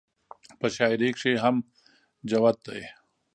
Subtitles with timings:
[0.59, 1.55] پۀ شاعرۍ کښې هم
[2.29, 2.79] جوت دے-